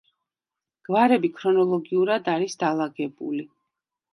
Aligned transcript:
გვარები 0.87 1.31
ქრონოლოგიურად 1.35 2.33
არ 2.33 2.33
არის 2.41 2.59
დალაგებული. 2.65 3.47